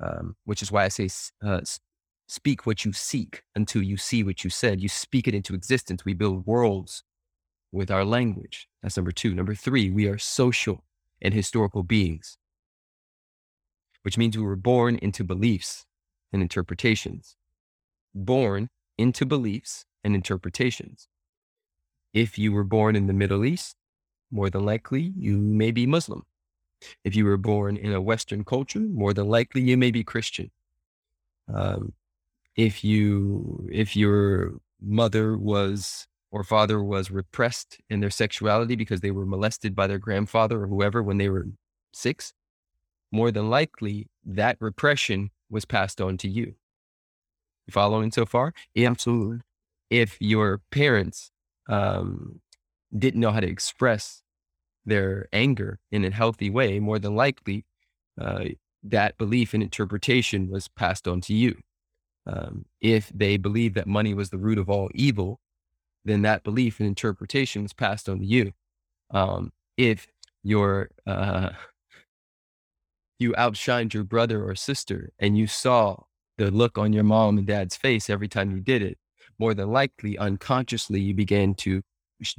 [0.01, 1.09] um, which is why I say
[1.45, 1.61] uh,
[2.27, 4.81] speak what you seek until you see what you said.
[4.81, 6.05] You speak it into existence.
[6.05, 7.03] We build worlds
[7.73, 8.69] with our language.
[8.83, 9.35] That's number two.
[9.35, 10.85] Number three, we are social
[11.21, 12.39] and historical beings,
[14.03, 15.87] which means we were born into beliefs
[16.33, 17.37] and interpretations.
[18.15, 21.09] Born into beliefs and interpretations.
[22.15, 23.77] If you were born in the Middle East,
[24.31, 26.25] more than likely you may be Muslim.
[27.05, 30.51] If you were born in a Western culture, more than likely you may be Christian.
[31.53, 31.93] Um,
[32.57, 39.11] if you if your mother was or father was repressed in their sexuality because they
[39.11, 41.47] were molested by their grandfather or whoever when they were
[41.93, 42.33] six,
[43.13, 46.55] more than likely that repression was passed on to you.
[47.67, 48.53] You following so far?
[48.75, 49.39] If, Absolutely.
[49.91, 51.31] if your parents
[51.69, 52.41] um,
[52.97, 54.23] didn't know how to express
[54.87, 57.65] their anger in a healthy way, more than likely
[58.21, 58.45] uh,
[58.83, 61.59] that belief and interpretation was passed on to you.
[62.27, 65.41] Um, if they believed that money was the root of all evil,
[66.05, 68.53] then that belief and interpretation was passed on to you.
[69.11, 70.07] Um, if
[70.43, 71.51] your uh,
[73.19, 75.97] you outshined your brother or sister and you saw
[76.39, 78.99] the look on your mom and dad's face every time you did it,
[79.39, 81.83] more than likely, unconsciously, you began to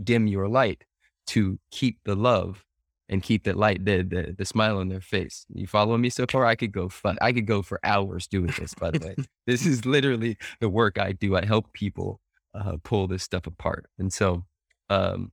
[0.04, 0.84] dim your light
[1.28, 2.64] to keep the love
[3.10, 5.46] and keep the light, the, the, the smile on their face.
[5.54, 6.46] You follow me so far?
[6.46, 7.18] I could go fun.
[7.22, 9.16] I could go for hours doing this, by the way.
[9.48, 11.36] this is literally the work I do.
[11.38, 12.20] I help people
[12.54, 13.86] uh, pull this stuff apart.
[13.98, 14.44] And so,
[14.90, 15.32] um,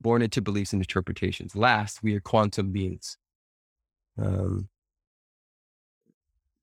[0.00, 1.54] born into beliefs and interpretations.
[1.54, 3.18] Last, we are quantum beings.
[4.18, 4.68] Um,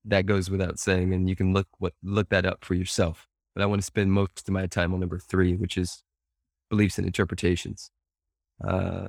[0.04, 3.28] that goes without saying, and you can look what look that up for yourself.
[3.54, 6.02] But I want to spend most of my time on number three, which is
[6.70, 7.90] beliefs and interpretations.
[8.66, 9.08] Uh,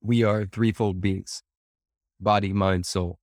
[0.00, 1.42] we are threefold beings
[2.20, 3.18] body, mind, soul.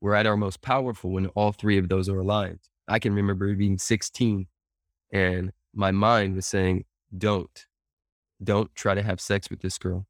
[0.00, 2.60] We're at our most powerful when all three of those are aligned.
[2.88, 4.46] I can remember being 16
[5.12, 6.84] and my mind was saying,
[7.16, 7.66] don't,
[8.42, 10.06] don't try to have sex with this girl.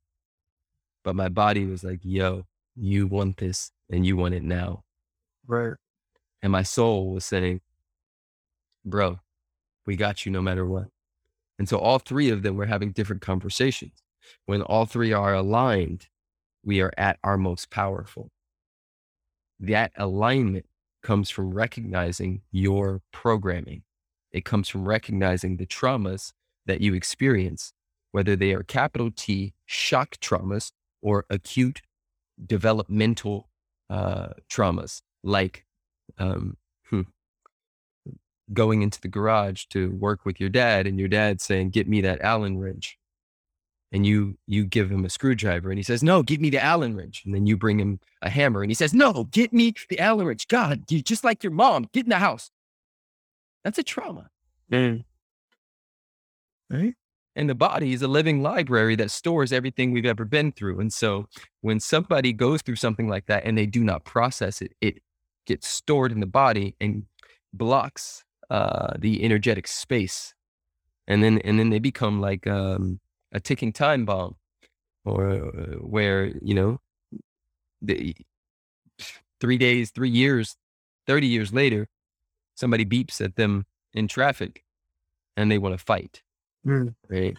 [1.05, 4.85] But my body was like, yo, you want this and you want it now.
[5.47, 5.75] Right.
[6.43, 7.61] And my soul was saying,
[8.85, 9.21] bro,
[9.87, 10.89] we got you no matter what.
[11.59, 14.03] And so all three of them were having different conversations.
[14.45, 16.09] When all three are aligned,
[16.65, 18.31] we are at our most powerful.
[19.59, 20.67] That alignment
[21.03, 23.83] comes from recognizing your programming.
[24.33, 26.33] It comes from recognizing the traumas
[26.67, 27.73] that you experience,
[28.11, 31.81] whether they are capital T shock traumas or acute
[32.45, 33.49] developmental
[33.89, 35.65] uh, traumas, like
[36.19, 36.57] um,
[38.53, 42.01] going into the garage to work with your dad and your dad saying, get me
[42.03, 42.99] that Allen wrench.
[43.93, 46.97] And you, you give him a screwdriver and he says, no, give me the Allen
[46.97, 47.23] wrench.
[47.25, 50.27] And then you bring him a hammer and he says, no, get me the Allen
[50.27, 50.49] wrench.
[50.49, 52.51] God, you just like your mom, get in the house.
[53.65, 54.29] That's a trauma.
[54.71, 55.05] Mm.
[56.69, 56.95] Right.
[57.37, 60.81] And the body is a living library that stores everything we've ever been through.
[60.81, 61.29] And so
[61.61, 65.03] when somebody goes through something like that and they do not process it, it
[65.47, 67.05] gets stored in the body and
[67.53, 70.35] blocks uh, the energetic space,
[71.07, 73.01] and then and then they become like um,
[73.33, 74.37] a ticking time bomb,
[75.05, 76.81] or uh, where you know,
[77.83, 78.15] the
[79.41, 80.57] three days, three years,
[81.07, 81.89] thirty years later,
[82.55, 84.65] somebody beeps at them in traffic,
[85.37, 86.23] and they want to fight.
[86.67, 86.95] Mm.
[87.09, 87.37] Right?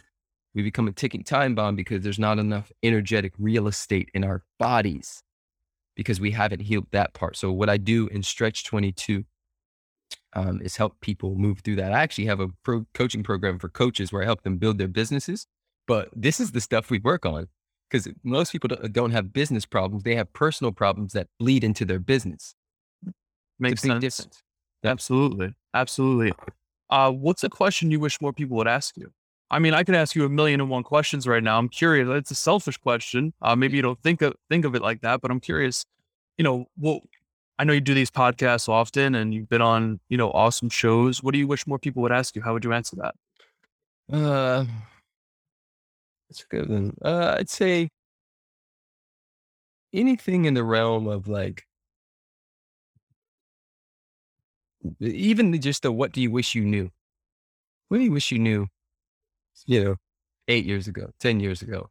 [0.53, 4.43] We become a ticking time bomb because there's not enough energetic real estate in our
[4.57, 5.21] bodies
[5.95, 7.37] because we haven't healed that part.
[7.37, 9.25] So what I do in Stretch 22
[10.37, 11.91] um, is help people move through that.
[11.91, 14.87] I actually have a pro coaching program for coaches where I help them build their
[14.87, 15.47] businesses.
[15.87, 17.47] But this is the stuff we work on
[17.89, 21.99] because most people don't have business problems; they have personal problems that bleed into their
[21.99, 22.53] business.
[23.57, 24.01] Makes sense.
[24.01, 24.43] Difference.
[24.83, 26.33] Absolutely, absolutely.
[26.89, 29.11] Uh, what's a question you wish more people would ask you?
[29.49, 31.57] I mean, I could ask you a million and one questions right now.
[31.57, 32.07] I'm curious.
[32.09, 33.33] It's a selfish question.
[33.41, 35.83] Uh, maybe you don't think of think of it like that, but I'm curious.
[36.37, 37.01] You know, what
[37.59, 41.23] I know you do these podcasts often and you've been on, you know, awesome shows.
[41.23, 42.41] What do you wish more people would ask you?
[42.41, 43.15] How would you answer that?
[44.13, 44.65] Uh,
[46.29, 46.95] a good one.
[47.01, 47.89] Uh, I'd say
[49.93, 51.63] anything in the realm of like,
[54.99, 56.91] even just the what do you wish you knew?
[57.87, 58.67] What do you wish you knew?
[59.65, 59.95] You know,
[60.47, 61.89] eight years ago, 10 years ago.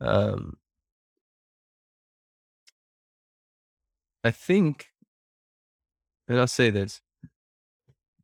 [0.00, 0.58] Um,
[4.24, 4.88] I think,
[6.28, 7.00] and I'll say this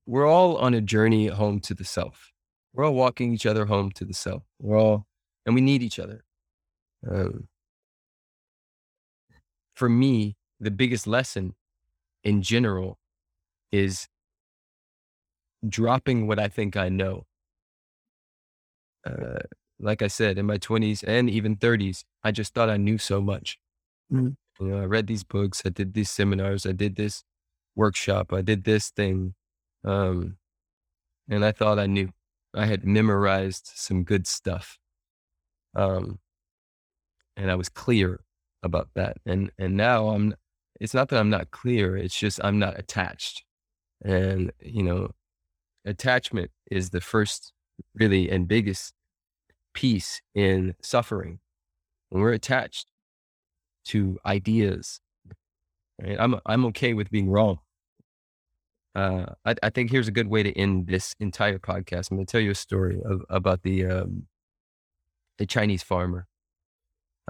[0.06, 2.32] we're all on a journey home to the self.
[2.72, 4.42] We're all walking each other home to the self.
[4.58, 5.06] We're all,
[5.44, 6.24] and we need each other.
[7.08, 7.48] Um,
[9.74, 11.54] for me, the biggest lesson
[12.24, 12.98] in general
[13.70, 14.08] is
[15.68, 17.26] dropping what I think I know.
[19.06, 19.40] Uh,
[19.78, 23.20] like I said, in my 20s and even 30s, I just thought I knew so
[23.20, 23.58] much.
[24.12, 24.37] Mm.
[24.61, 27.23] You know, I read these books, I did these seminars, I did this
[27.77, 29.35] workshop, I did this thing.
[29.85, 30.37] Um,
[31.29, 32.11] and I thought I knew.
[32.55, 34.79] I had memorized some good stuff.
[35.77, 36.18] Um,
[37.37, 38.21] and I was clear
[38.62, 39.18] about that.
[39.25, 40.35] And and now I'm
[40.81, 43.44] it's not that I'm not clear, it's just I'm not attached.
[44.04, 45.11] And, you know,
[45.85, 47.52] attachment is the first
[47.94, 48.94] really and biggest
[49.75, 51.40] piece in suffering.
[52.11, 52.87] When we're attached,
[53.88, 55.00] to ideas.
[56.00, 56.16] Right?
[56.18, 57.58] I'm I'm okay with being wrong.
[58.94, 62.10] Uh, I, I, think here's a good way to end this entire podcast.
[62.10, 64.26] I'm going to tell you a story of, about the um,
[65.36, 66.26] the Chinese farmer.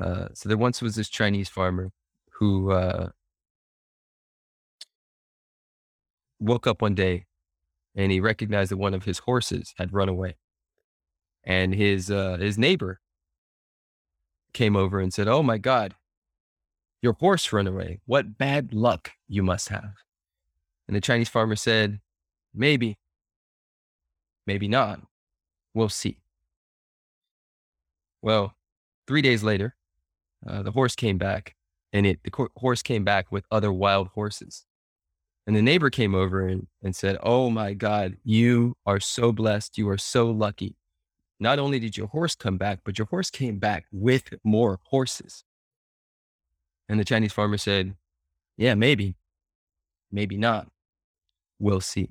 [0.00, 1.90] Uh, so there once was this Chinese farmer
[2.38, 3.08] who uh,
[6.38, 7.26] woke up one day
[7.94, 10.36] and he recognized that one of his horses had run away,
[11.44, 13.00] and his uh, his neighbor
[14.52, 15.94] came over and said, "Oh my God,
[17.02, 18.00] your horse run away.
[18.06, 19.94] What bad luck you must have.
[20.86, 22.00] And the Chinese farmer said,
[22.54, 22.98] Maybe,
[24.46, 25.00] maybe not.
[25.74, 26.18] We'll see.
[28.22, 28.54] Well,
[29.06, 29.76] three days later,
[30.46, 31.54] uh, the horse came back,
[31.92, 34.64] and it the horse came back with other wild horses.
[35.46, 39.78] And the neighbor came over and, and said, Oh my God, you are so blessed.
[39.78, 40.76] You are so lucky.
[41.40, 45.44] Not only did your horse come back, but your horse came back with more horses.
[46.88, 47.94] And the Chinese farmer said,
[48.56, 49.16] Yeah, maybe,
[50.10, 50.68] maybe not.
[51.58, 52.10] We'll see.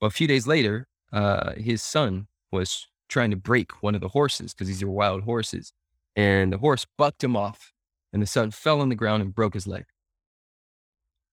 [0.00, 4.08] Well, a few days later, uh, his son was trying to break one of the
[4.08, 5.72] horses because these are wild horses.
[6.14, 7.72] And the horse bucked him off,
[8.12, 9.86] and the son fell on the ground and broke his leg.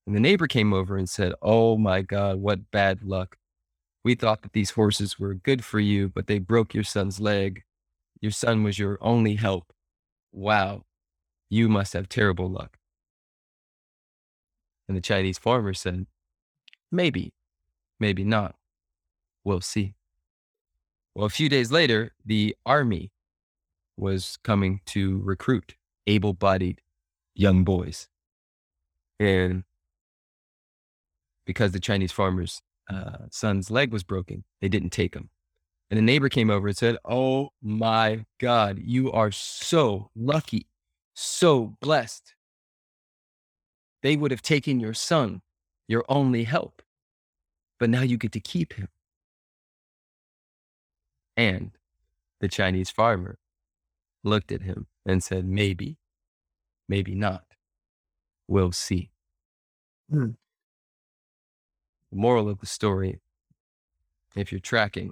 [0.06, 3.38] And the neighbor came over and said, Oh my God, what bad luck.
[4.04, 7.64] We thought that these horses were good for you, but they broke your son's leg.
[8.22, 9.74] Your son was your only help.
[10.32, 10.84] Wow,
[11.50, 12.78] you must have terrible luck.
[14.88, 16.06] And the Chinese farmer said,
[16.92, 17.34] Maybe,
[18.00, 18.56] maybe not.
[19.44, 19.96] We'll see.
[21.14, 23.12] Well, a few days later, the army
[23.98, 25.76] was coming to recruit
[26.08, 26.82] able bodied
[27.34, 28.08] young boys.
[29.20, 29.64] And
[31.46, 35.30] because the Chinese farmer's uh, son's leg was broken, they didn't take him.
[35.90, 40.68] And the neighbor came over and said, Oh my God, you are so lucky,
[41.16, 42.36] so blessed.
[44.04, 45.42] They would have taken your son,
[45.88, 46.84] your only help,
[47.80, 48.90] but now you get to keep him.
[51.36, 51.72] And
[52.40, 53.40] the Chinese farmer
[54.24, 55.98] looked at him and said, Maybe,
[56.88, 57.46] maybe not.
[58.48, 59.10] We'll see.
[60.10, 60.32] Hmm.
[62.12, 63.20] The moral of the story,
[64.36, 65.12] if you're tracking,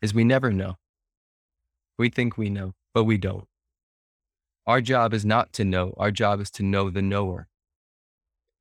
[0.00, 0.78] is we never know.
[1.98, 3.48] We think we know, but we don't.
[4.66, 7.48] Our job is not to know, our job is to know the knower.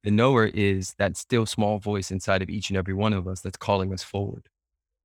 [0.04, 3.39] The knower is that still small voice inside of each and every one of us
[3.39, 4.49] that's calling us forward.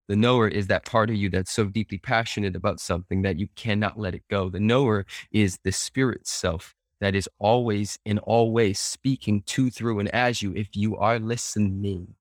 [0.09, 3.47] The knower is that part of you that's so deeply passionate about something that you
[3.55, 4.49] cannot let it go.
[4.49, 10.01] The knower is the spirit self that is always in all ways speaking to, through,
[10.01, 12.15] and as you if you are listening.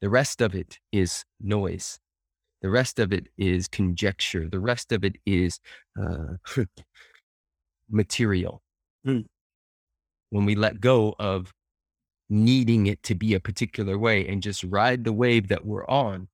[0.00, 1.98] The rest of it is noise.
[2.66, 4.48] The rest of it is conjecture.
[4.48, 5.60] The rest of it is
[5.96, 6.34] uh,
[7.88, 8.60] material.
[9.06, 9.26] Mm.
[10.30, 11.54] When we let go of
[12.28, 16.26] needing it to be a particular way and just ride the wave that we're on,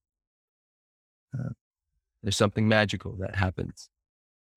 [1.39, 1.51] uh,
[2.23, 3.91] there's something magical that happens.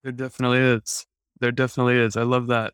[0.01, 1.05] There definitely is.
[1.41, 2.15] There definitely is.
[2.15, 2.73] I love that.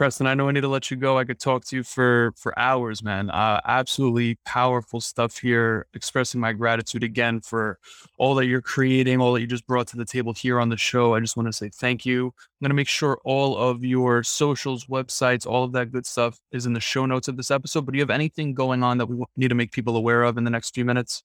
[0.00, 1.18] Preston, I know I need to let you go.
[1.18, 3.28] I could talk to you for for hours, man.
[3.28, 5.88] Uh, absolutely powerful stuff here.
[5.92, 7.78] Expressing my gratitude again for
[8.16, 10.78] all that you're creating, all that you just brought to the table here on the
[10.78, 11.12] show.
[11.14, 12.28] I just want to say thank you.
[12.28, 16.64] I'm gonna make sure all of your socials, websites, all of that good stuff is
[16.64, 17.84] in the show notes of this episode.
[17.84, 20.38] But do you have anything going on that we need to make people aware of
[20.38, 21.22] in the next few minutes?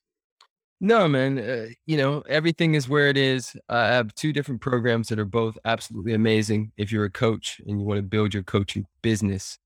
[0.81, 1.39] No, man.
[1.39, 3.55] Uh, you know, everything is where it is.
[3.69, 6.73] I have two different programs that are both absolutely amazing.
[6.77, 9.57] If you're a coach and you want to build your coaching business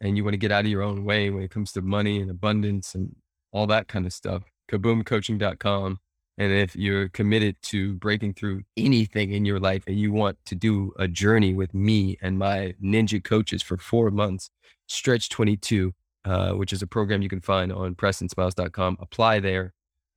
[0.00, 2.20] and you want to get out of your own way when it comes to money
[2.20, 3.14] and abundance and
[3.50, 5.98] all that kind of stuff, kaboomcoaching.com.
[6.36, 10.54] And if you're committed to breaking through anything in your life and you want to
[10.54, 14.50] do a journey with me and my ninja coaches for four months,
[14.86, 15.92] Stretch 22,
[16.26, 19.72] uh, which is a program you can find on prestonsmiles.com, apply there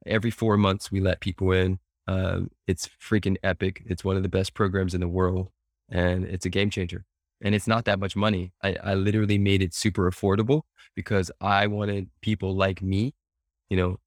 [0.06, 1.80] Every four months, we let people in.
[2.08, 3.84] Uh, it's freaking epic.
[3.86, 5.50] It's one of the best programs in the world,
[5.90, 7.06] and it's a game changer.
[7.44, 8.54] And it's not that much money.
[8.64, 10.64] I, I literally made it super affordable
[10.96, 13.14] because I wanted people like me,
[13.70, 13.98] you know,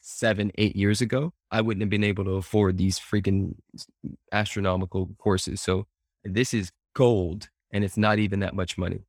[0.00, 3.56] seven, eight years ago, I wouldn't have been able to afford these freaking
[4.32, 5.60] astronomical courses.
[5.60, 5.86] So
[6.24, 9.00] this is gold and it's not even that much money.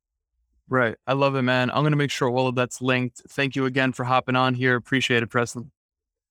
[0.68, 0.96] Right.
[1.06, 1.70] I love it, man.
[1.70, 3.22] I'm going to make sure all of that's linked.
[3.28, 4.74] Thank you again for hopping on here.
[4.76, 5.70] Appreciate it, Preston.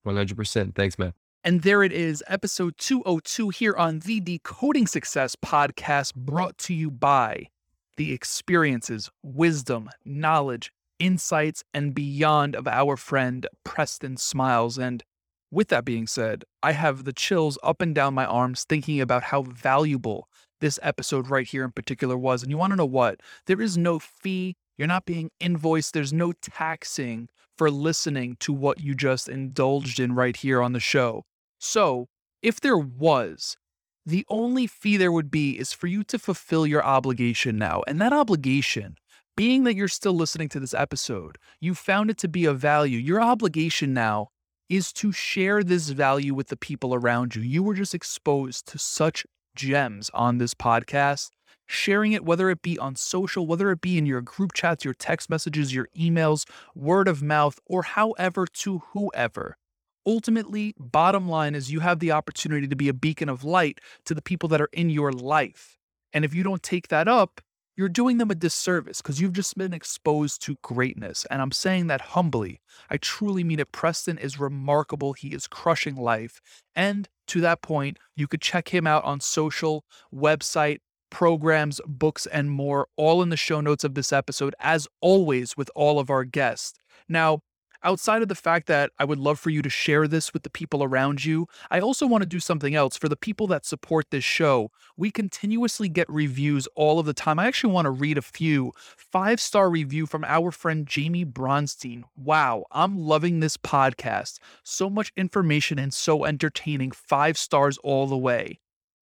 [0.05, 0.75] 100%.
[0.75, 1.13] Thanks, man.
[1.43, 6.91] And there it is, episode 202 here on the Decoding Success podcast, brought to you
[6.91, 7.47] by
[7.95, 14.77] the experiences, wisdom, knowledge, insights, and beyond of our friend Preston Smiles.
[14.77, 15.03] And
[15.51, 19.23] with that being said, I have the chills up and down my arms thinking about
[19.23, 20.27] how valuable
[20.59, 22.41] this episode right here in particular was.
[22.41, 23.21] And you want to know what?
[23.45, 24.55] There is no fee.
[24.77, 25.93] You're not being invoiced.
[25.93, 30.79] There's no taxing for listening to what you just indulged in right here on the
[30.79, 31.23] show.
[31.59, 32.07] So,
[32.41, 33.57] if there was,
[34.05, 37.83] the only fee there would be is for you to fulfill your obligation now.
[37.87, 38.95] And that obligation,
[39.35, 42.99] being that you're still listening to this episode, you found it to be of value.
[42.99, 44.29] Your obligation now
[44.69, 47.41] is to share this value with the people around you.
[47.41, 51.31] You were just exposed to such gems on this podcast
[51.65, 54.93] sharing it, whether it be on social, whether it be in your group chats, your
[54.93, 56.45] text messages, your emails,
[56.75, 59.57] word of mouth, or however to whoever.
[60.05, 64.13] Ultimately, bottom line is you have the opportunity to be a beacon of light to
[64.13, 65.77] the people that are in your life.
[66.13, 67.41] And if you don't take that up,
[67.77, 71.27] you're doing them a disservice because you've just been exposed to greatness.
[71.29, 72.59] And I'm saying that humbly.
[72.89, 73.71] I truly mean it.
[73.71, 75.13] Preston is remarkable.
[75.13, 76.41] He is crushing life.
[76.75, 80.79] And to that point, you could check him out on social, website,
[81.09, 85.69] programs, books, and more, all in the show notes of this episode, as always, with
[85.75, 86.79] all of our guests.
[87.07, 87.41] Now,
[87.83, 90.49] outside of the fact that I would love for you to share this with the
[90.49, 94.07] people around you, I also want to do something else for the people that support
[94.09, 94.71] this show.
[94.95, 97.39] We continuously get reviews all of the time.
[97.39, 98.73] I actually want to read a few.
[98.77, 102.03] Five star review from our friend Jamie Bronstein.
[102.15, 104.39] Wow, I'm loving this podcast.
[104.63, 106.91] So much information and so entertaining.
[106.91, 108.59] Five stars all the way.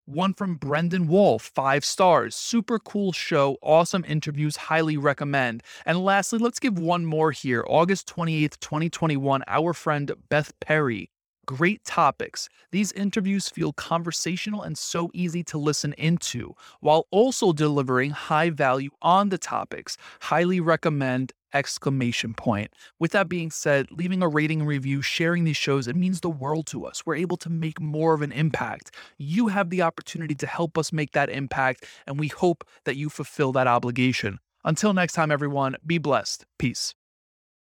[0.07, 2.35] One from Brendan Wall, five stars.
[2.35, 5.63] Super cool show, awesome interviews, highly recommend.
[5.87, 7.65] And lastly, let's give one more here.
[7.67, 11.09] August 28th, 2021, our friend Beth Perry.
[11.47, 12.51] Great topics.
[12.71, 18.91] These interviews feel conversational and so easy to listen into, while also delivering high value
[19.01, 19.97] on the topics.
[20.21, 22.73] Highly recommend exclamation point.
[22.99, 26.29] With that being said, leaving a rating and review, sharing these shows, it means the
[26.29, 27.07] world to us.
[27.07, 28.95] We're able to make more of an impact.
[29.17, 33.09] You have the opportunity to help us make that impact, and we hope that you
[33.09, 34.41] fulfill that obligation.
[34.65, 36.47] Until next time, everyone, be blessed.
[36.59, 36.95] Peace.